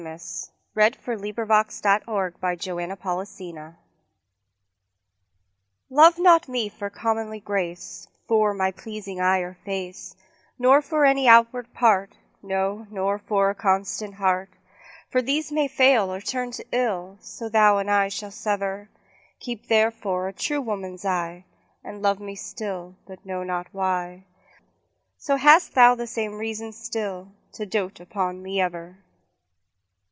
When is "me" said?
6.17-6.17, 6.49-6.69, 22.19-22.33, 28.41-28.59